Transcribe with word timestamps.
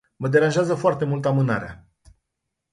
Mă 0.15 0.27
deranjează 0.27 0.75
foarte 0.75 1.05
mult 1.05 1.25
amânarea. 1.25 1.87